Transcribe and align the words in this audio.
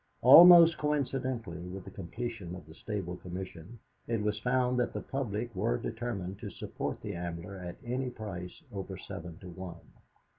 Almost 0.23 0.79
coincidentally 0.79 1.59
with 1.67 1.85
the 1.85 1.91
completion 1.91 2.55
of 2.55 2.65
the 2.65 2.73
Stable 2.73 3.17
Commission 3.17 3.77
it 4.07 4.23
was 4.23 4.39
found 4.39 4.79
that 4.79 4.93
the 4.93 5.01
public 5.01 5.55
were 5.55 5.77
determined 5.77 6.39
to 6.39 6.49
support 6.49 6.99
the 7.03 7.13
Ambler 7.13 7.59
at 7.59 7.77
any 7.85 8.09
price 8.09 8.63
over 8.73 8.97
seven 8.97 9.37
to 9.37 9.47
one. 9.49 9.91